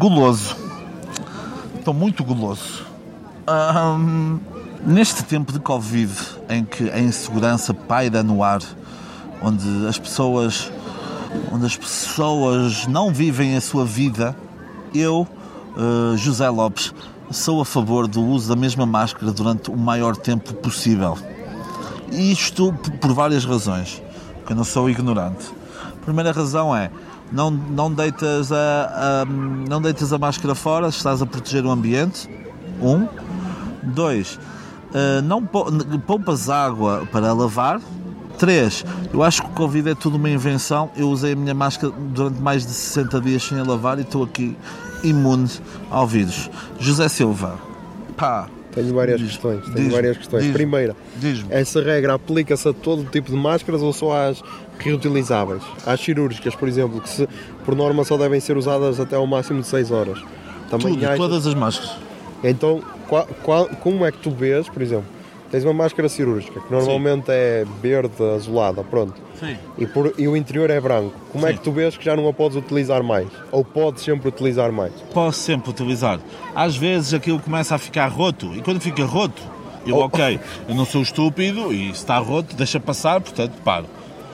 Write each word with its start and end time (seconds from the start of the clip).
Guloso. 0.00 0.56
Estou 1.78 1.92
muito 1.92 2.24
guloso. 2.24 2.86
Ahm, 3.46 4.38
neste 4.82 5.22
tempo 5.22 5.52
de 5.52 5.60
Covid, 5.60 6.10
em 6.48 6.64
que 6.64 6.88
a 6.88 6.98
insegurança 6.98 7.74
paira 7.74 8.22
no 8.22 8.42
ar, 8.42 8.62
onde 9.42 9.86
as 9.86 9.98
pessoas, 9.98 10.72
onde 11.52 11.66
as 11.66 11.76
pessoas 11.76 12.86
não 12.86 13.12
vivem 13.12 13.54
a 13.54 13.60
sua 13.60 13.84
vida, 13.84 14.34
eu, 14.94 15.28
eh, 15.76 16.16
José 16.16 16.48
Lopes, 16.48 16.94
sou 17.30 17.60
a 17.60 17.64
favor 17.66 18.08
do 18.08 18.24
uso 18.24 18.48
da 18.48 18.56
mesma 18.56 18.86
máscara 18.86 19.30
durante 19.30 19.70
o 19.70 19.76
maior 19.76 20.16
tempo 20.16 20.54
possível. 20.54 21.18
Isto 22.10 22.72
por 23.02 23.12
várias 23.12 23.44
razões, 23.44 24.02
porque 24.36 24.54
eu 24.54 24.56
não 24.56 24.64
sou 24.64 24.88
ignorante. 24.88 25.44
A 25.92 26.04
primeira 26.06 26.32
razão 26.32 26.74
é 26.74 26.90
não, 27.32 27.50
não, 27.50 27.92
deitas 27.92 28.50
a, 28.52 29.22
a- 29.22 29.24
não 29.24 29.80
deitas 29.80 30.12
a 30.12 30.18
máscara 30.18 30.54
fora, 30.54 30.88
estás 30.88 31.20
a 31.22 31.26
proteger 31.26 31.64
o 31.64 31.70
ambiente. 31.70 32.28
Um. 32.82 33.06
Dois, 33.82 34.38
eh, 34.94 35.20
não 35.22 35.44
pou- 35.44 35.70
poupas 36.06 36.48
água 36.50 37.06
para 37.10 37.32
lavar. 37.32 37.80
Três, 38.38 38.84
eu 39.12 39.22
acho 39.22 39.42
que 39.42 39.48
o 39.48 39.52
Covid 39.52 39.90
é 39.90 39.94
tudo 39.94 40.16
uma 40.16 40.28
invenção. 40.30 40.90
Eu 40.96 41.08
usei 41.10 41.32
a 41.32 41.36
minha 41.36 41.54
máscara 41.54 41.92
durante 41.98 42.40
mais 42.40 42.64
de 42.66 42.72
60 42.72 43.20
dias 43.20 43.42
sem 43.42 43.58
a 43.58 43.62
lavar 43.62 43.98
e 43.98 44.02
estou 44.02 44.22
aqui 44.24 44.56
imune 45.02 45.48
ao 45.90 46.06
vírus. 46.06 46.50
José 46.78 47.08
Silva, 47.08 47.58
pá, 48.16 48.46
Tenho 48.72 48.94
várias 48.94 49.18
Diz- 49.18 49.32
questões. 49.32 49.62
Tenho 49.64 49.74
diz-me, 49.76 49.90
várias 49.90 50.16
questões. 50.16 50.40
diz-me. 50.42 50.52
Primeira, 50.56 50.96
essa 51.50 51.82
regra 51.82 52.14
aplica-se 52.14 52.68
a 52.68 52.72
todo 52.72 53.04
tipo 53.10 53.30
de 53.30 53.36
máscaras 53.36 53.82
ou 53.82 53.92
só 53.92 54.12
às 54.28 54.42
reutilizáveis? 54.84 55.62
Às 55.86 56.00
cirúrgicas, 56.00 56.54
por 56.54 56.68
exemplo, 56.68 57.00
que 57.00 57.08
se, 57.08 57.28
por 57.64 57.74
norma 57.74 58.04
só 58.04 58.16
devem 58.16 58.40
ser 58.40 58.56
usadas 58.56 58.98
até 59.00 59.16
ao 59.16 59.26
máximo 59.26 59.60
de 59.60 59.66
6 59.66 59.90
horas. 59.90 60.18
Também 60.70 60.94
Tudo, 60.94 61.04
achas- 61.04 61.18
todas 61.18 61.46
as 61.46 61.54
máscaras. 61.54 61.96
Então, 62.44 62.80
qual- 63.08 63.26
qual- 63.42 63.68
como 63.80 64.04
é 64.06 64.12
que 64.12 64.18
tu 64.18 64.30
vês, 64.30 64.68
por 64.68 64.80
exemplo, 64.80 65.04
tens 65.50 65.64
uma 65.64 65.74
máscara 65.74 66.08
cirúrgica 66.08 66.60
que 66.60 66.72
normalmente 66.72 67.26
é 67.28 67.66
verde, 67.82 68.22
azulada, 68.34 68.82
pronto, 68.84 69.14
Sim. 69.38 69.56
e, 69.76 69.84
por- 69.86 70.14
e 70.16 70.26
o 70.28 70.36
interior 70.36 70.70
é 70.70 70.80
branco. 70.80 71.12
Como 71.32 71.44
é 71.46 71.50
Sim. 71.50 71.56
que 71.58 71.64
tu 71.64 71.72
vês 71.72 71.96
que 71.96 72.04
já 72.04 72.14
não 72.16 72.28
a 72.28 72.32
podes 72.32 72.56
utilizar 72.56 73.02
mais? 73.02 73.26
Ou 73.50 73.64
podes 73.64 74.04
sempre 74.04 74.28
utilizar 74.28 74.70
mais? 74.72 74.92
Posso 75.12 75.40
sempre 75.40 75.70
utilizar. 75.70 76.20
Às 76.54 76.76
vezes 76.76 77.12
aquilo 77.12 77.40
começa 77.40 77.74
a 77.74 77.78
ficar 77.78 78.06
roto 78.08 78.54
e 78.54 78.62
quando 78.62 78.80
fica 78.80 79.04
roto, 79.04 79.42
eu, 79.84 79.96
Oh. 79.96 80.04
ok, 80.04 80.38
eu 80.68 80.74
não 80.74 80.84
sou 80.84 81.02
estúpido 81.02 81.72
e 81.72 81.86
se 81.86 81.92
está 81.94 82.16
roto, 82.18 82.54
deixa 82.54 82.78
passar, 82.78 83.20
portanto, 83.20 83.52
paro. 83.64 83.86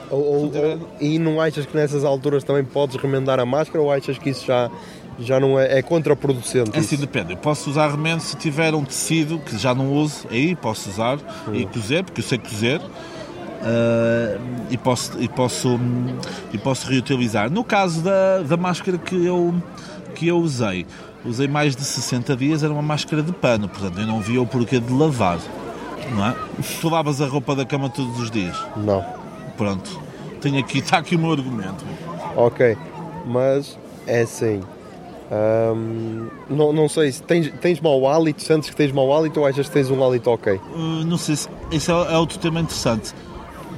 Ou, 0.09 0.45
ou- 0.45 0.89
e 1.01 1.19
não 1.19 1.39
achas 1.41 1.65
que 1.65 1.75
nessas 1.75 2.03
alturas 2.05 2.43
também 2.43 2.63
podes 2.63 2.95
remendar 2.95 3.39
a 3.39 3.45
máscara 3.45 3.81
ou 3.83 3.91
achas 3.91 4.17
que 4.17 4.29
isso 4.29 4.45
já, 4.45 4.69
já 5.19 5.39
não 5.39 5.59
é, 5.59 5.79
é 5.79 5.81
contraproducente? 5.81 6.71
É 6.73 6.79
assim, 6.79 6.95
isso? 6.95 6.97
depende. 7.05 7.33
Eu 7.33 7.37
posso 7.37 7.69
usar 7.69 7.89
remendo 7.89 8.21
se 8.21 8.35
tiver 8.37 8.73
um 8.73 8.85
tecido 8.85 9.37
que 9.39 9.57
já 9.57 9.75
não 9.75 9.91
uso, 9.93 10.25
aí 10.29 10.55
posso 10.55 10.89
usar 10.89 11.19
e 11.53 11.65
cozer, 11.65 12.03
porque 12.03 12.21
eu 12.21 12.25
sei 12.25 12.37
cozer. 12.37 12.81
ah, 13.63 14.37
e, 14.69 14.77
posso, 14.77 15.11
e, 15.19 15.27
posso, 15.27 15.69
hum, 15.75 16.17
e 16.53 16.57
posso 16.57 16.87
reutilizar. 16.89 17.49
No 17.51 17.63
caso 17.63 18.01
da, 18.01 18.39
da 18.43 18.57
máscara 18.57 18.97
que 18.97 19.25
eu, 19.25 19.53
que 20.15 20.27
eu 20.27 20.37
usei, 20.37 20.85
usei 21.25 21.47
mais 21.47 21.75
de 21.75 21.83
60 21.83 22.35
dias, 22.35 22.63
era 22.63 22.71
uma 22.71 22.81
máscara 22.81 23.21
de 23.21 23.31
pano, 23.31 23.67
portanto 23.67 23.99
eu 23.99 24.07
não 24.07 24.19
via 24.21 24.41
o 24.41 24.45
porquê 24.47 24.79
de 24.79 24.91
lavar. 24.93 25.39
Não 26.15 26.25
é? 26.25 26.33
Tu 26.79 26.87
lavas 26.89 27.19
a 27.21 27.25
roupa 27.27 27.53
da 27.53 27.65
cama 27.65 27.89
todos 27.89 28.17
os 28.19 28.31
dias. 28.31 28.55
Não. 28.77 29.03
Pronto. 29.57 29.99
Tenho 30.39 30.59
aqui, 30.59 30.79
está 30.79 30.99
aqui 30.99 31.15
o 31.15 31.19
meu 31.19 31.31
argumento. 31.31 31.83
Ok, 32.35 32.77
mas 33.25 33.77
é 34.05 34.21
assim. 34.21 34.61
hum, 35.75 36.27
não, 36.49 36.71
não 36.71 36.87
sei 36.87 37.11
se 37.11 37.23
tens, 37.23 37.51
tens 37.59 37.81
mau 37.81 38.07
hálito, 38.07 38.41
sentes 38.43 38.69
que 38.69 38.75
tens 38.75 38.91
mau 38.91 39.11
hálito 39.13 39.39
ou 39.39 39.45
achas 39.45 39.67
que 39.67 39.73
tens 39.73 39.89
um 39.89 40.03
hálito 40.03 40.29
ok? 40.29 40.53
Uh, 40.53 41.03
não 41.05 41.17
sei 41.17 41.35
se. 41.35 41.49
Isso 41.71 41.91
é, 41.91 42.13
é 42.13 42.17
outro 42.17 42.37
tema 42.37 42.59
interessante. 42.59 43.13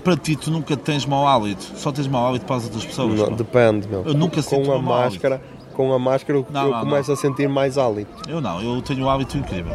Para 0.03 0.15
ti, 0.15 0.35
tu 0.35 0.51
nunca 0.51 0.77
tens 0.77 1.05
mau 1.05 1.27
hálito. 1.27 1.63
Só 1.75 1.91
tens 1.91 2.07
mau 2.07 2.27
hálito 2.27 2.45
para 2.45 2.57
as 2.57 2.65
outras 2.65 2.85
pessoas. 2.85 3.19
Não, 3.19 3.31
depende, 3.33 3.87
meu. 3.87 4.03
Eu 4.05 4.13
nunca 4.13 4.37
com 4.37 4.49
sinto 4.49 4.71
a 4.71 4.81
máscara, 4.81 5.41
com 5.73 5.93
a 5.93 5.99
máscara 5.99 6.39
eu, 6.39 6.47
Não, 6.49 6.65
eu 6.65 6.71
não, 6.71 6.79
começo 6.81 7.11
a 7.11 7.15
sentir 7.15 7.47
mais 7.49 7.77
hálito. 7.77 8.29
Eu 8.29 8.39
não, 8.41 8.61
eu 8.61 8.81
tenho 8.81 9.05
um 9.05 9.09
hábito 9.09 9.37
incrível. 9.37 9.73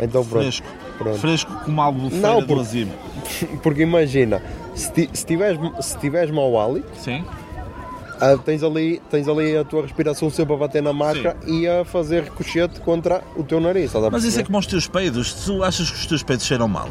Então 0.00 0.24
pronto. 0.24 0.42
Fresco. 0.42 0.66
Pronto. 1.00 1.18
Fresco 1.18 1.52
como 1.64 1.80
algo 1.80 1.98
Não, 2.02 2.10
feira 2.10 2.40
do 2.42 2.46
porque-. 2.46 2.88
Porque 3.62 3.82
imagina, 3.82 4.42
se, 4.74 4.92
ti- 4.92 5.10
se, 5.12 5.24
tiveres, 5.24 5.58
se 5.80 5.96
tiveres 5.98 6.30
mau 6.30 6.58
hálito, 6.60 6.88
Sim? 6.96 7.24
ah, 8.20 8.36
tens, 8.44 8.62
ali, 8.62 9.00
tens 9.10 9.26
ali 9.28 9.56
a 9.56 9.64
tua 9.64 9.82
respiração 9.82 10.28
sempre 10.30 10.54
a 10.54 10.56
bater 10.58 10.82
na 10.82 10.92
máscara 10.92 11.36
e 11.46 11.66
a 11.66 11.84
fazer 11.84 12.24
ricochete 12.24 12.80
contra 12.80 13.22
o 13.34 13.42
teu 13.42 13.60
nariz. 13.60 13.94
a 13.96 14.10
Mas 14.10 14.24
isso 14.24 14.40
é 14.40 14.42
como 14.44 14.58
os 14.58 14.66
teus 14.66 14.86
peidos. 14.86 15.32
Tu 15.44 15.62
achas 15.64 15.90
que 15.90 15.96
os 15.96 16.06
teus 16.06 16.22
peidos 16.22 16.44
cheiram 16.44 16.68
mal? 16.68 16.88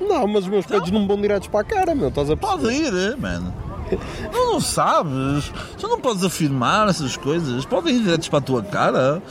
Não, 0.00 0.26
mas 0.28 0.44
os 0.44 0.48
meus 0.48 0.66
peitos 0.66 0.90
não 0.90 1.06
vão 1.06 1.20
diretos 1.20 1.48
para 1.48 1.60
a 1.60 1.64
cara, 1.64 1.94
meu. 1.94 2.08
Estás 2.08 2.30
a 2.30 2.36
perceber? 2.36 2.62
Pode 2.62 2.74
ir, 2.74 2.92
eh, 3.12 3.16
mano. 3.16 3.54
Tu 3.88 3.98
não 4.32 4.60
sabes. 4.60 5.50
Tu 5.78 5.88
não 5.88 5.98
podes 6.00 6.24
afirmar 6.24 6.88
essas 6.88 7.16
coisas. 7.16 7.64
Podem 7.64 7.96
ir 7.96 8.02
diretos 8.02 8.28
para 8.28 8.38
a 8.38 8.42
tua 8.42 8.62
cara. 8.62 9.22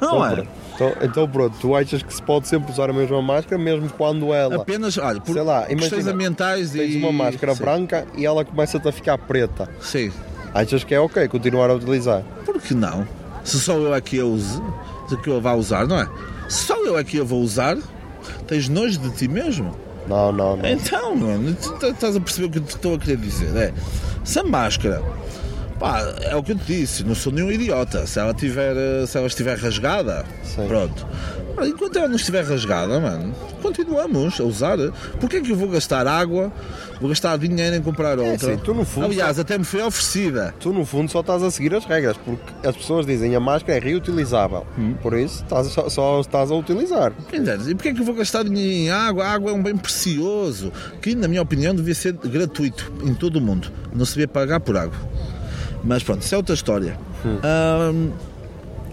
Não 0.00 0.08
Então, 0.08 0.26
é? 0.26 0.46
Então, 0.76 0.92
então 1.00 1.28
pronto, 1.28 1.56
tu 1.58 1.74
achas 1.74 2.02
que 2.02 2.14
se 2.14 2.22
pode 2.22 2.46
sempre 2.46 2.70
usar 2.70 2.90
a 2.90 2.92
mesma 2.92 3.20
máscara, 3.20 3.60
mesmo 3.60 3.88
quando 3.88 4.32
ela 4.32 4.56
Apenas, 4.56 4.96
olha, 4.98 5.20
por 5.20 5.32
Sei 5.32 5.42
lá, 5.42 5.62
questões 5.64 5.90
imagina, 5.92 6.12
ambientais 6.12 6.74
e... 6.74 6.78
tens 6.78 6.96
uma 6.96 7.12
máscara 7.12 7.54
Sim. 7.54 7.62
branca 7.62 8.06
e 8.16 8.26
ela 8.26 8.44
começa-te 8.44 8.86
a 8.86 8.92
ficar 8.92 9.16
preta. 9.18 9.68
Sim. 9.80 10.12
Achas 10.54 10.84
que 10.84 10.94
é 10.94 11.00
ok 11.00 11.26
continuar 11.28 11.70
a 11.70 11.74
utilizar? 11.74 12.22
Por 12.44 12.60
que 12.60 12.74
não? 12.74 13.06
Se 13.42 13.58
só 13.58 13.74
eu 13.74 13.94
aqui 13.94 14.20
a 14.20 14.24
use, 14.24 14.60
que 15.22 15.30
eu 15.30 15.40
vá 15.40 15.54
usar, 15.54 15.86
não 15.86 15.98
é? 15.98 16.08
Se 16.48 16.64
só 16.64 16.76
eu 16.84 16.96
aqui 16.96 17.20
a 17.20 17.24
vou 17.24 17.40
usar, 17.40 17.76
tens 18.46 18.68
nojo 18.68 18.98
de 18.98 19.10
ti 19.10 19.28
mesmo. 19.28 19.74
Não, 20.08 20.30
não, 20.30 20.56
não. 20.56 20.68
Então, 20.68 21.16
mano, 21.16 21.56
tu 21.56 21.86
estás 21.86 22.16
a 22.16 22.20
perceber 22.20 22.46
o 22.46 22.50
que 22.50 22.58
eu 22.58 22.62
estou 22.62 22.94
a 22.94 22.98
querer 22.98 23.16
dizer? 23.16 23.56
É, 23.56 23.72
se 24.24 24.38
a 24.38 24.44
máscara, 24.44 25.02
pá, 25.78 26.14
é 26.22 26.34
o 26.34 26.42
que 26.42 26.52
eu 26.52 26.56
te 26.56 26.64
disse, 26.64 27.04
não 27.04 27.14
sou 27.14 27.32
nenhum 27.32 27.50
idiota. 27.50 28.06
Se 28.06 28.18
ela, 28.18 28.34
tiver, 28.34 28.76
eh, 28.76 29.06
se 29.06 29.16
ela 29.16 29.26
estiver 29.26 29.58
rasgada, 29.58 30.24
Sim. 30.42 30.66
pronto. 30.66 31.06
Enquanto 31.64 31.96
ela 31.96 32.08
não 32.08 32.16
estiver 32.16 32.44
rasgada, 32.44 33.00
mano, 33.00 33.34
continuamos 33.62 34.38
a 34.38 34.44
usar. 34.44 34.76
Porquê 35.18 35.36
é 35.36 35.40
que 35.40 35.50
eu 35.52 35.56
vou 35.56 35.68
gastar 35.68 36.06
água, 36.06 36.52
vou 37.00 37.08
gastar 37.08 37.38
dinheiro 37.38 37.76
em 37.76 37.82
comprar 37.82 38.18
outra? 38.18 38.52
assim, 38.52 38.58
tu 38.58 38.74
no 38.74 38.84
fundo 38.84 39.06
Aliás, 39.06 39.38
até 39.38 39.56
me 39.56 39.64
foi 39.64 39.82
oferecida. 39.82 40.54
Tu 40.60 40.70
no 40.70 40.84
fundo 40.84 41.10
só 41.10 41.20
estás 41.20 41.42
a 41.42 41.50
seguir 41.50 41.74
as 41.74 41.86
regras, 41.86 42.18
porque 42.18 42.42
as 42.66 42.76
pessoas 42.76 43.06
dizem 43.06 43.34
a 43.34 43.40
máscara 43.40 43.78
é 43.78 43.80
reutilizável. 43.80 44.66
Hum. 44.78 44.94
Por 45.00 45.16
isso 45.16 45.42
estás, 45.44 45.68
só, 45.68 45.88
só 45.88 46.20
estás 46.20 46.50
a 46.50 46.54
utilizar. 46.54 47.14
Entendes? 47.32 47.68
E 47.68 47.74
porquê 47.74 47.88
é 47.88 47.94
que 47.94 48.00
eu 48.00 48.04
vou 48.04 48.14
gastar 48.14 48.44
dinheiro 48.44 48.72
em 48.72 48.90
água? 48.90 49.24
A 49.24 49.32
água 49.32 49.50
é 49.50 49.54
um 49.54 49.62
bem 49.62 49.76
precioso, 49.76 50.70
que 51.00 51.14
na 51.14 51.26
minha 51.26 51.40
opinião 51.40 51.74
devia 51.74 51.94
ser 51.94 52.12
gratuito 52.12 52.92
em 53.02 53.14
todo 53.14 53.36
o 53.36 53.40
mundo. 53.40 53.72
Não 53.94 54.04
se 54.04 54.12
devia 54.12 54.28
pagar 54.28 54.60
por 54.60 54.76
água. 54.76 55.15
Mas 55.86 56.02
pronto, 56.02 56.22
isso 56.22 56.34
é 56.34 56.38
outra 56.38 56.54
história. 56.54 56.98
Ahm, 57.42 58.10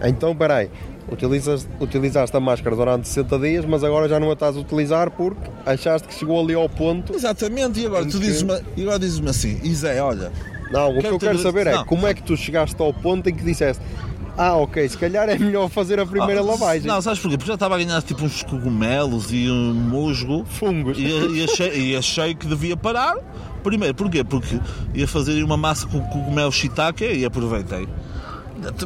Então, 0.06 0.36
peraí, 0.36 0.70
utilizas, 1.12 1.68
utilizaste 1.80 2.36
a 2.36 2.40
máscara 2.40 2.76
durante 2.76 3.08
60 3.08 3.40
dias, 3.40 3.66
mas 3.66 3.84
agora 3.84 4.08
já 4.10 4.20
não 4.20 4.30
a 4.30 4.34
estás 4.34 4.58
a 4.58 4.60
utilizar 4.60 5.10
porque 5.12 5.50
achaste 5.66 6.08
que 6.08 6.14
chegou 6.14 6.42
ali 6.44 6.54
ao 6.54 6.68
ponto. 6.68 7.16
exatamente, 7.16 7.80
e 7.80 7.86
agora 7.86 8.06
tu 8.06 8.12
que- 8.20 8.26
dizes-me 8.26 8.60
e 8.76 8.82
agora 8.82 9.00
dizes-me 9.00 9.30
assim, 9.30 9.60
Isé, 9.64 10.02
olha, 10.02 10.32
Não, 10.72 10.98
o 10.98 11.00
que 11.00 11.08
eu 11.08 11.20
quero 11.20 11.38
saber 11.40 11.68
é 11.68 11.72
não. 11.76 11.86
como 11.86 12.06
é 12.08 12.14
que 12.14 12.22
tu 12.24 12.36
chegaste 12.36 12.76
ao 12.82 12.92
ponto 12.94 13.30
em 13.30 13.34
que 13.36 13.44
disseste 13.44 13.82
ah, 14.38 14.56
ok, 14.58 14.88
se 14.90 14.98
calhar 14.98 15.30
é 15.30 15.38
melhor 15.38 15.70
fazer 15.70 16.00
a 16.00 16.06
primeira 16.06 16.42
Ah, 16.42 16.44
lavagem. 16.44 16.88
Não, 16.88 17.02
sabes 17.02 17.20
porquê? 17.20 17.38
Porque 17.38 17.48
já 17.50 17.54
estava 17.54 17.76
a 17.76 17.78
ganhar 17.78 18.02
tipo 18.02 18.24
uns 18.24 18.42
cogumelos 18.44 19.32
e 19.32 19.50
um 19.50 19.74
musgo. 19.74 20.46
Fungos. 20.46 20.98
E, 20.98 21.04
e 21.04 21.44
achei, 21.44 21.92
e 21.92 21.96
achei 21.96 22.34
que 22.36 22.48
devia 22.48 22.76
parar. 22.76 23.16
Primeiro, 23.64 23.94
porquê? 23.96 24.24
Porque 24.24 24.60
ia 24.94 25.08
fazer 25.08 25.42
uma 25.44 25.56
massa 25.58 25.88
com 25.88 26.02
cogumelo 26.02 26.52
shiitake 26.52 27.06
e 27.06 27.24
aproveitei. 27.26 27.88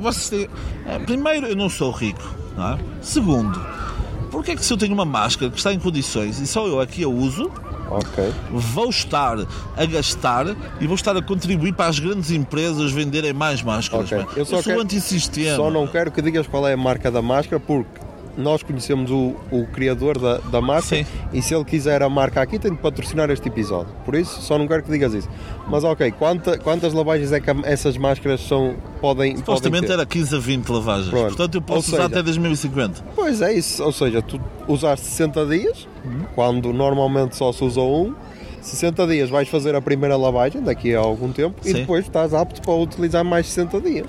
Vocês 0.01 0.29
têm- 0.29 0.49
eh, 0.87 0.99
Primeiro, 0.99 1.47
eu 1.47 1.55
não 1.55 1.69
sou 1.69 1.91
rico. 1.91 2.21
Não 2.55 2.73
é? 2.73 2.77
Segundo, 3.01 3.59
porque 4.31 4.51
é 4.51 4.55
que 4.55 4.65
se 4.65 4.73
eu 4.73 4.77
tenho 4.77 4.93
uma 4.93 5.05
máscara 5.05 5.51
que 5.51 5.57
está 5.57 5.71
em 5.73 5.79
condições 5.79 6.39
e 6.39 6.47
só 6.47 6.65
eu 6.67 6.79
aqui 6.81 7.03
a 7.03 7.07
uso, 7.07 7.51
Ok. 7.89 8.33
vou 8.51 8.89
estar 8.89 9.37
a 9.75 9.85
gastar 9.85 10.45
e 10.79 10.85
vou 10.87 10.95
estar 10.95 11.15
a 11.15 11.21
contribuir 11.21 11.73
para 11.73 11.87
as 11.87 11.99
grandes 11.99 12.31
empresas 12.31 12.91
venderem 12.91 13.33
mais 13.33 13.61
máscaras. 13.61 14.11
Ok. 14.11 14.23
pá. 14.25 14.31
Eu 14.33 14.37
Eu, 14.39 14.45
só 14.45 14.55
sou 14.55 14.63
quero- 14.63 14.81
antissistema. 14.81 15.55
Só 15.55 15.69
não 15.71 15.87
quero 15.87 16.11
que 16.11 16.21
digas 16.21 16.47
qual 16.47 16.67
é 16.67 16.73
a 16.73 16.77
marca 16.77 17.09
da 17.11 17.21
máscara 17.21 17.59
porque 17.59 18.06
nós 18.37 18.61
conhecemos 18.61 19.09
o, 19.09 19.35
o 19.51 19.65
criador 19.73 20.19
da, 20.19 20.37
da 20.37 20.61
máscara 20.61 21.03
Sim. 21.03 21.09
e 21.33 21.41
se 21.41 21.55
ele 21.55 21.65
quiser 21.65 22.03
a 22.03 22.09
marca 22.09 22.39
aqui 22.41 22.59
tem 22.59 22.71
de 22.71 22.77
patrocinar 22.77 23.29
este 23.31 23.47
episódio. 23.47 23.91
Por 24.05 24.13
isso, 24.15 24.41
só 24.41 24.57
não 24.59 24.67
quero 24.67 24.83
que 24.83 24.91
digas 24.91 25.13
isso. 25.13 25.27
Mas 25.67 25.83
ok, 25.83 26.11
quanta- 26.11 26.57
quantas 26.59 26.93
lavagens 26.93 27.31
é 27.31 27.39
que 27.39 27.49
essas 27.63 27.97
máscaras 27.97 28.41
são, 28.41 28.75
podem, 29.01 29.31
podem 29.31 29.37
Supostamente 29.37 29.87
ter? 29.87 29.93
era 29.93 30.05
15 30.05 30.35
a 30.35 30.39
20 30.39 30.69
lavagens. 30.69 31.09
Pronto. 31.09 31.27
Portanto, 31.27 31.55
eu 31.55 31.61
posso 31.61 31.87
usar 31.89 31.97
seja- 32.03 32.05
até 32.05 32.21
2050. 32.23 33.03
Pois 33.15 33.41
é 33.41 33.53
isso, 33.53 33.83
ou 33.83 33.91
seja, 33.91 34.21
tu 34.21 34.39
usaste 34.67 35.05
60 35.07 35.45
dias, 35.47 35.87
quando 36.35 36.71
normalmente 36.71 37.35
só 37.35 37.51
se 37.51 37.63
usa 37.63 37.81
um, 37.81 38.13
60 38.61 39.07
dias 39.07 39.29
vais 39.29 39.47
fazer 39.49 39.73
a 39.75 39.81
primeira 39.81 40.15
lavagem 40.17 40.61
daqui 40.61 40.93
a 40.93 40.99
algum 40.99 41.31
tempo 41.31 41.55
e 41.63 41.67
Sim. 41.69 41.73
depois 41.73 42.05
estás 42.05 42.33
apto 42.33 42.61
para 42.61 42.73
utilizar 42.73 43.23
mais 43.23 43.47
60 43.47 43.79
dias. 43.81 44.07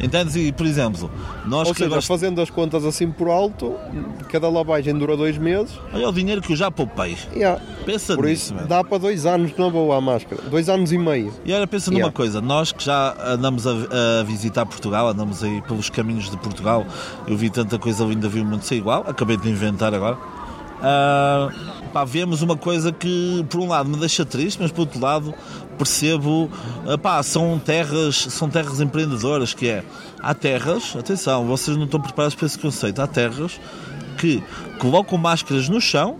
Entendes? 0.00 0.34
E, 0.34 0.50
por 0.52 0.66
exemplo, 0.66 1.10
nós 1.46 1.68
Ou 1.68 1.74
que 1.74 1.84
seja, 1.84 2.02
fazendo 2.02 2.40
as 2.40 2.50
contas 2.50 2.84
assim 2.84 3.10
por 3.10 3.28
alto, 3.28 3.74
cada 4.28 4.48
lavagem 4.48 4.96
dura 4.98 5.16
dois 5.16 5.38
meses. 5.38 5.78
Olha 5.92 6.08
o 6.08 6.12
dinheiro 6.12 6.42
que 6.42 6.52
eu 6.52 6.56
já 6.56 6.70
poupei. 6.70 7.16
Yeah. 7.34 7.60
Pensa 7.86 8.14
Por 8.16 8.24
nisso, 8.24 8.46
isso 8.46 8.54
mano. 8.54 8.66
dá 8.66 8.82
para 8.82 8.98
dois 8.98 9.26
anos 9.26 9.56
na 9.56 9.68
boa 9.70 9.96
a 9.96 10.00
máscara. 10.00 10.42
Dois 10.42 10.68
anos 10.68 10.92
e 10.92 10.98
meio. 10.98 11.32
E 11.44 11.52
olha, 11.52 11.66
pensa 11.66 11.90
numa 11.90 11.98
Yeah. 12.00 12.12
coisa, 12.16 12.40
nós 12.40 12.72
que 12.72 12.84
já 12.84 13.14
andamos 13.32 13.66
a, 13.66 13.72
a 14.20 14.22
visitar 14.24 14.66
Portugal, 14.66 15.08
andamos 15.08 15.44
aí 15.44 15.62
pelos 15.62 15.88
caminhos 15.88 16.28
de 16.30 16.36
Portugal, 16.36 16.84
eu 17.28 17.36
vi 17.36 17.48
tanta 17.50 17.78
coisa 17.78 18.04
linda, 18.04 18.28
vi 18.28 18.40
o 18.40 18.44
mundo 18.44 18.62
ser 18.62 18.76
igual, 18.76 19.04
acabei 19.06 19.36
de 19.36 19.48
inventar 19.48 19.94
agora. 19.94 20.16
Ah, 20.84 21.48
pá, 21.92 22.04
vemos 22.04 22.42
uma 22.42 22.56
coisa 22.56 22.90
que 22.90 23.46
por 23.48 23.60
um 23.60 23.68
lado 23.68 23.88
me 23.88 23.96
deixa 23.96 24.24
triste, 24.24 24.60
mas 24.60 24.72
por 24.72 24.80
outro 24.80 24.98
lado 24.98 25.32
percebo, 25.78 26.50
ah, 26.88 26.98
pá, 26.98 27.22
são 27.22 27.56
terras, 27.58 28.16
são 28.16 28.50
terras 28.50 28.80
empreendedoras, 28.80 29.54
que 29.54 29.68
é, 29.68 29.84
há 30.20 30.34
terras, 30.34 30.96
atenção, 30.98 31.46
vocês 31.46 31.76
não 31.76 31.84
estão 31.84 32.00
preparados 32.00 32.34
para 32.34 32.46
esse 32.46 32.58
conceito, 32.58 33.00
há 33.00 33.06
terras 33.06 33.60
que 34.18 34.42
colocam 34.80 35.16
máscaras 35.16 35.68
no 35.68 35.80
chão, 35.80 36.16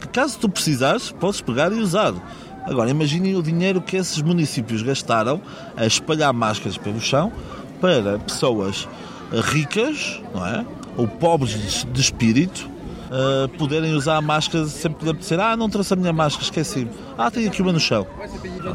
que 0.00 0.08
caso 0.08 0.38
tu 0.40 0.48
precisares, 0.48 1.12
podes 1.12 1.40
pegar 1.40 1.72
e 1.72 1.76
usar. 1.76 2.12
Agora, 2.64 2.90
imaginem 2.90 3.36
o 3.36 3.42
dinheiro 3.42 3.80
que 3.80 3.96
esses 3.96 4.20
municípios 4.20 4.82
gastaram 4.82 5.40
a 5.76 5.86
espalhar 5.86 6.32
máscaras 6.32 6.76
pelo 6.76 7.00
chão 7.00 7.32
para 7.80 8.18
pessoas 8.18 8.88
ricas, 9.32 10.20
não 10.34 10.46
é? 10.46 10.64
Ou 10.96 11.06
pobres 11.06 11.84
de 11.90 12.00
espírito, 12.00 12.69
eh, 13.10 13.48
poderem 13.58 13.94
usar 13.94 14.20
máscaras 14.20 14.70
sempre 14.70 15.04
que 15.04 15.10
apetecer. 15.10 15.38
Ah, 15.40 15.56
não 15.56 15.68
trouxe 15.68 15.92
a 15.94 15.96
minha 15.96 16.12
máscara, 16.12 16.44
esqueci. 16.44 16.86
Ah, 17.18 17.30
tenho 17.30 17.48
aqui 17.48 17.60
uma 17.62 17.72
no 17.72 17.80
chão. 17.80 18.06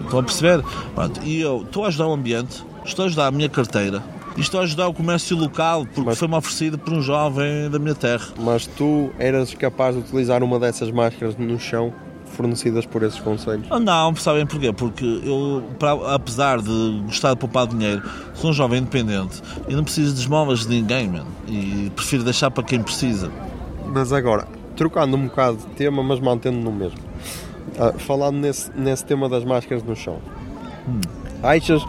Estão 0.03 0.19
a 0.19 0.23
perceber? 0.23 0.63
Pronto, 0.93 1.21
e 1.23 1.39
eu 1.41 1.61
estou 1.63 1.85
a 1.85 1.87
ajudar 1.87 2.07
o 2.07 2.13
ambiente, 2.13 2.63
estou 2.85 3.03
a 3.03 3.07
ajudar 3.07 3.27
a 3.27 3.31
minha 3.31 3.49
carteira 3.49 4.03
e 4.37 4.41
estou 4.41 4.59
a 4.59 4.63
ajudar 4.63 4.87
o 4.89 4.93
comércio 4.93 5.37
local, 5.37 5.85
porque 5.95 6.13
foi-me 6.15 6.35
oferecido 6.35 6.77
por 6.77 6.91
um 6.93 7.01
jovem 7.01 7.69
da 7.69 7.79
minha 7.79 7.95
terra. 7.95 8.25
Mas 8.37 8.67
tu 8.67 9.09
eras 9.17 9.53
capaz 9.53 9.95
de 9.95 10.01
utilizar 10.01 10.43
uma 10.43 10.59
dessas 10.59 10.91
máscaras 10.91 11.37
no 11.37 11.57
chão, 11.57 11.93
fornecidas 12.35 12.85
por 12.85 13.01
esses 13.03 13.17
conselhos. 13.21 13.65
Ah, 13.69 13.79
Não, 13.79 14.13
sabem 14.17 14.45
porquê? 14.45 14.73
Porque 14.73 15.05
eu, 15.23 15.63
para- 15.79 16.13
apesar 16.15 16.61
de 16.61 17.01
gostar 17.05 17.29
de 17.29 17.37
poupar 17.39 17.65
dinheiro, 17.65 18.01
sou 18.33 18.49
um 18.49 18.53
jovem 18.53 18.79
independente 18.81 19.41
e 19.69 19.73
não 19.75 19.85
preciso 19.85 20.13
de 20.13 20.19
esmolas 20.19 20.65
de 20.65 20.67
ninguém. 20.67 21.21
E 21.47 21.89
prefiro 21.95 22.23
deixar 22.25 22.51
para 22.51 22.63
quem 22.65 22.83
precisa. 22.83 23.31
Mas 23.95 24.11
agora, 24.11 24.45
trocando 24.75 25.15
um 25.15 25.27
bocado 25.27 25.55
de 25.55 25.67
tema, 25.67 26.03
mas 26.03 26.19
mantendo 26.19 26.57
no 26.57 26.69
mesmo. 26.69 26.99
Ah, 27.79 27.93
falando 27.97 28.35
nesse, 28.35 28.69
nesse 28.77 29.05
tema 29.05 29.29
das 29.29 29.45
máscaras 29.45 29.83
no 29.83 29.95
chão. 29.95 30.19
Achas 31.41 31.81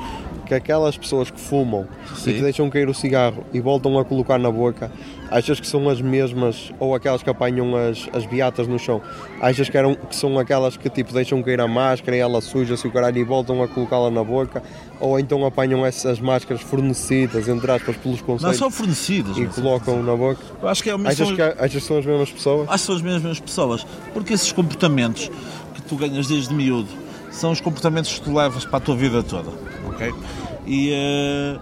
que 0.47 0.55
aquelas 0.55 0.97
pessoas 0.97 1.31
que 1.31 1.39
fumam 1.39 1.87
Sim. 2.15 2.31
e 2.31 2.35
que 2.35 2.41
deixam 2.41 2.71
cair 2.71 2.89
o 2.89 2.95
cigarro 2.95 3.45
e 3.53 3.61
voltam 3.61 3.99
a 3.99 4.05
colocar 4.05 4.39
na 4.39 4.51
boca, 4.51 4.91
achas 5.31 5.61
que 5.61 5.67
são 5.67 5.89
as 5.89 6.01
mesmas, 6.01 6.73
ou 6.79 6.95
aquelas 6.95 7.23
que 7.23 7.29
apanham 7.29 7.77
as, 7.77 8.09
as 8.15 8.25
beatas 8.25 8.67
no 8.67 8.79
chão, 8.79 9.03
achas 9.41 9.69
que, 9.69 9.77
eram, 9.77 9.95
que 9.95 10.17
são 10.17 10.39
aquelas 10.39 10.77
que 10.77 10.89
tipo 10.89 11.13
deixam 11.13 11.43
cair 11.43 11.61
a 11.61 11.69
máscara 11.69 12.17
e 12.17 12.21
ela 12.21 12.41
suja-se 12.41 12.87
o 12.87 12.91
caralho 12.91 13.19
e 13.19 13.25
voltam 13.25 13.63
a 13.63 13.69
colocá-la 13.69 14.11
na 14.11 14.25
boca, 14.25 14.63
ou 15.01 15.19
então 15.19 15.45
apanham 15.45 15.85
essas 15.85 16.21
máscaras 16.21 16.63
fornecidas, 16.63 17.49
entre 17.49 17.71
aspas, 17.71 17.97
pelos 17.97 18.21
Não 18.21 18.27
conselhos 18.27 18.57
são 18.57 18.71
fornecidas. 18.71 19.37
e 19.37 19.43
não. 19.43 19.51
colocam 19.51 20.03
na 20.03 20.17
boca? 20.17 20.41
Eu 20.63 20.69
acho 20.69 20.83
que 20.83 20.91
é 20.91 20.95
o 20.95 20.99
mesmo. 20.99 21.25
Achas 21.25 21.37
que, 21.37 21.43
achas 21.43 21.83
que 21.83 21.89
são 21.89 21.99
as 21.99 22.07
mesmas 22.07 22.31
pessoas? 22.31 22.69
Acho 22.69 22.79
que 22.79 22.87
são 22.87 22.97
as 22.97 23.03
mesmas 23.03 23.41
pessoas. 23.41 23.87
Porque 24.15 24.33
esses 24.33 24.53
comportamentos 24.53 25.31
que 25.75 25.83
tu 25.83 25.97
ganhas 25.97 26.29
desde 26.29 26.55
miúdo 26.55 26.89
são 27.31 27.53
os 27.53 27.61
comportamentos 27.61 28.15
que 28.15 28.23
tu 28.23 28.35
levas 28.35 28.65
para 28.65 28.79
a 28.79 28.81
tua 28.81 28.97
vida 28.97 29.23
toda. 29.23 29.51
Ok? 29.97 30.15
E, 30.67 30.91
eh, 30.93 31.59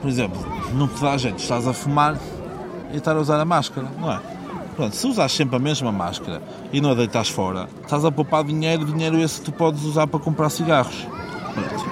por 0.00 0.08
exemplo, 0.08 0.44
não 0.74 0.88
te 0.88 1.00
dá 1.00 1.16
jeito, 1.16 1.38
estás 1.38 1.66
a 1.68 1.72
fumar 1.72 2.16
e 2.92 2.96
estar 2.96 3.16
a 3.16 3.20
usar 3.20 3.38
a 3.40 3.44
máscara, 3.44 3.86
não 4.00 4.10
é? 4.12 4.20
Pronto, 4.76 4.96
se 4.96 5.06
usas 5.06 5.30
sempre 5.30 5.54
a 5.56 5.58
mesma 5.58 5.92
máscara 5.92 6.42
e 6.72 6.80
não 6.80 6.90
a 6.90 6.94
deitas 6.94 7.28
fora, 7.28 7.68
estás 7.82 8.04
a 8.04 8.10
poupar 8.10 8.42
dinheiro, 8.42 8.84
dinheiro 8.84 9.18
esse 9.20 9.38
que 9.40 9.46
tu 9.46 9.52
podes 9.52 9.84
usar 9.84 10.06
para 10.08 10.18
comprar 10.18 10.50
cigarros. 10.50 11.06
Pronto. 11.54 11.84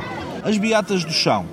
As 0.44 0.58
beatas 0.58 1.04
do 1.04 1.12
chão. 1.12 1.44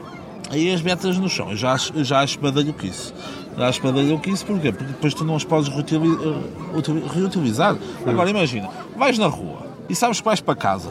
Aí 0.51 0.73
as 0.73 0.81
beatas 0.81 1.17
no 1.19 1.29
chão, 1.29 1.51
eu 1.51 1.57
já 1.57 1.73
acho, 1.73 1.93
eu 1.95 2.03
já 2.03 2.21
acho 2.21 2.39
badalhoquice. 2.39 3.13
Acho 3.55 3.83
badalhoquice 3.83 4.43
porquê? 4.43 4.71
Porque 4.71 4.91
depois 4.91 5.13
tu 5.13 5.23
não 5.23 5.35
as 5.35 5.43
podes 5.43 5.69
eh, 5.69 6.75
utili- 6.75 7.03
reutilizar. 7.13 7.75
Agora 8.05 8.29
imagina, 8.29 8.67
vais 8.97 9.19
na 9.19 9.27
rua 9.27 9.67
e 9.87 9.93
sabes 9.93 10.19
que 10.19 10.25
vais 10.25 10.41
para 10.41 10.55
casa. 10.55 10.89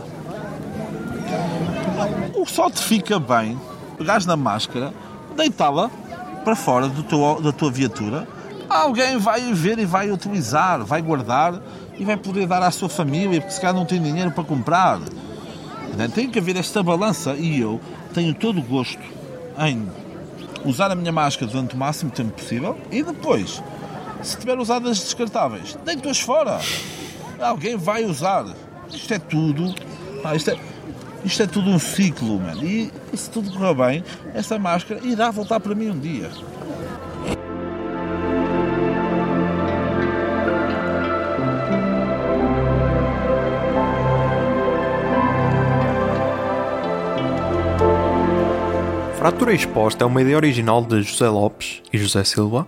O 2.38 2.46
só 2.46 2.70
te 2.70 2.80
fica 2.80 3.18
bem 3.18 3.60
pegares 3.96 4.24
na 4.24 4.36
máscara, 4.36 4.94
deitá-la 5.36 5.90
para 6.44 6.54
fora 6.54 6.88
do 6.88 7.02
teu, 7.02 7.42
da 7.42 7.50
tua 7.50 7.68
viatura. 7.68 8.28
Alguém 8.70 9.18
vai 9.18 9.52
ver 9.52 9.76
e 9.80 9.84
vai 9.84 10.12
utilizar, 10.12 10.84
vai 10.84 11.02
guardar 11.02 11.60
e 11.98 12.04
vai 12.04 12.16
poder 12.16 12.46
dar 12.46 12.62
à 12.62 12.70
sua 12.70 12.88
família, 12.88 13.40
porque 13.40 13.52
se 13.52 13.60
calhar 13.60 13.74
não 13.74 13.84
tem 13.84 14.00
dinheiro 14.00 14.30
para 14.30 14.44
comprar. 14.44 15.00
Né? 15.96 16.06
Tem 16.14 16.30
que 16.30 16.38
haver 16.38 16.56
esta 16.56 16.80
balança 16.80 17.34
e 17.34 17.60
eu 17.60 17.80
tenho 18.14 18.32
todo 18.32 18.60
o 18.60 18.62
gosto 18.62 19.02
em 19.58 19.88
usar 20.64 20.92
a 20.92 20.94
minha 20.94 21.10
máscara 21.10 21.50
durante 21.50 21.74
o 21.74 21.76
máximo 21.76 22.12
tempo 22.12 22.30
possível 22.30 22.78
e 22.92 23.02
depois, 23.02 23.60
se 24.22 24.38
tiver 24.38 24.56
usado 24.60 24.88
as 24.88 25.00
descartáveis, 25.00 25.76
deito-as 25.84 26.20
fora. 26.20 26.60
Alguém 27.40 27.76
vai 27.76 28.04
usar. 28.04 28.46
Isto 28.92 29.14
é 29.14 29.18
tudo. 29.18 29.74
pá, 30.22 30.36
isto, 30.36 30.52
é, 30.52 30.58
isto 31.24 31.42
é 31.42 31.46
tudo 31.46 31.70
um 31.70 31.78
ciclo, 31.78 32.40
mano. 32.40 32.64
E, 32.64 32.92
e 33.12 33.16
se 33.16 33.30
tudo 33.30 33.50
correr 33.50 33.74
bem, 33.74 34.04
essa 34.34 34.58
máscara 34.58 35.00
irá 35.04 35.30
voltar 35.30 35.60
para 35.60 35.74
mim 35.74 35.90
um 35.90 35.98
dia. 35.98 36.30
Fratura 49.18 49.52
Exposta 49.52 50.04
é 50.04 50.06
uma 50.06 50.22
ideia 50.22 50.36
original 50.36 50.82
de 50.82 51.02
José 51.02 51.28
Lopes 51.28 51.82
e 51.92 51.98
José 51.98 52.22
Silva. 52.24 52.66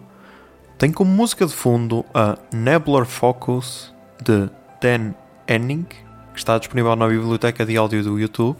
Tem 0.76 0.90
como 0.90 1.10
música 1.10 1.46
de 1.46 1.52
fundo 1.52 2.04
a 2.12 2.36
Nebular 2.52 3.06
Focus 3.06 3.94
de 4.22 4.50
Dan 4.82 5.14
Henning, 5.46 5.86
que 6.32 6.38
está 6.38 6.58
disponível 6.58 6.94
na 6.96 7.08
biblioteca 7.08 7.64
de 7.64 7.76
áudio 7.76 8.02
do 8.02 8.18
YouTube. 8.18 8.58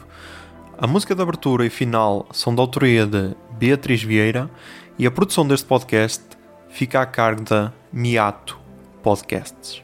A 0.79 0.87
música 0.87 1.15
de 1.15 1.23
abertura 1.23 1.67
e 1.67 1.71
final 1.71 2.27
são 2.33 2.55
da 2.55 2.63
autoria 2.63 3.07
de 3.07 3.35
Beatriz 3.53 4.03
Vieira 4.03 4.51
e 4.99 5.07
a 5.07 5.11
produção 5.11 5.47
deste 5.47 5.67
podcast 5.67 6.25
fica 6.69 7.01
a 7.01 7.07
cargo 7.07 7.43
da 7.43 7.73
Miato 7.93 8.59
Podcasts. 9.03 9.83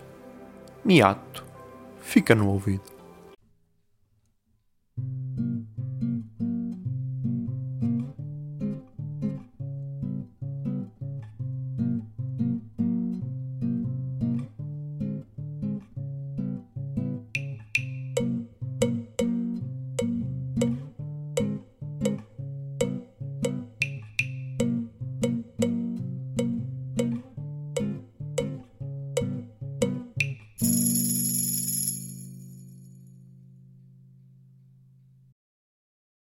Miato, 0.84 1.44
fica 2.00 2.34
no 2.34 2.48
ouvido. 2.48 2.95